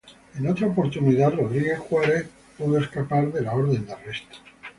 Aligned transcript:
En 0.33 0.47
otra 0.47 0.65
oportunidad, 0.65 1.35
Rodríguez 1.35 1.77
Juárez 1.77 2.27
pudo 2.57 2.79
escapar 2.79 3.31
de 3.31 3.41
la 3.41 3.53
orden 3.53 3.85
de 3.85 3.91
arresto. 3.91 4.35